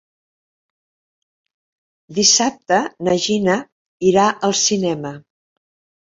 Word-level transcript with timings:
Dissabte 2.19 2.79
na 3.07 3.13
Gina 3.25 3.57
irà 4.13 4.23
al 4.49 4.55
cinema. 4.61 5.13